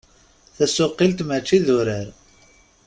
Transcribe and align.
Tasuqilt 0.55 1.19
mačči 1.27 1.57
d 1.65 1.67
urar. 1.77 2.07